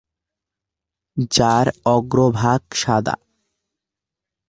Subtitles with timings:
[1.31, 3.15] যার অগ্রভাগ সাদা।